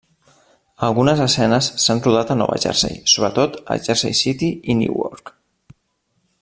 Algunes 0.85 1.19
escenes 1.25 1.67
s'han 1.83 2.01
rodat 2.07 2.33
a 2.35 2.39
Nova 2.39 2.57
Jersey, 2.65 2.97
sobretot 3.13 3.61
a 3.77 3.81
Jersey 3.89 4.13
City 4.25 4.53
i 4.75 4.81
Newark. 4.83 5.35